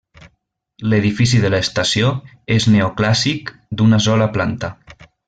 [0.93, 2.09] L'edifici de l'estació
[2.57, 3.53] és neoclàssic
[3.83, 4.73] d'una sola planta.